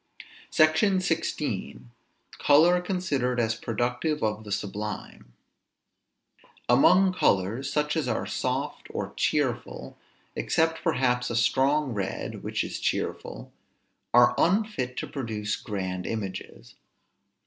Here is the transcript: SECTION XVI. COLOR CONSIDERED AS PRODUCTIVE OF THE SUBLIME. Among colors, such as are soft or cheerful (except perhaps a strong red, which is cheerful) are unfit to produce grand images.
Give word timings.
SECTION 0.49 0.97
XVI. 0.97 1.81
COLOR 2.39 2.81
CONSIDERED 2.81 3.39
AS 3.39 3.53
PRODUCTIVE 3.53 4.23
OF 4.23 4.43
THE 4.45 4.51
SUBLIME. 4.51 5.31
Among 6.67 7.13
colors, 7.13 7.71
such 7.71 7.95
as 7.95 8.07
are 8.07 8.25
soft 8.25 8.87
or 8.89 9.13
cheerful 9.15 9.99
(except 10.35 10.83
perhaps 10.83 11.29
a 11.29 11.35
strong 11.35 11.93
red, 11.93 12.41
which 12.41 12.63
is 12.63 12.79
cheerful) 12.79 13.53
are 14.11 14.33
unfit 14.39 14.97
to 14.97 15.05
produce 15.05 15.55
grand 15.55 16.07
images. 16.07 16.73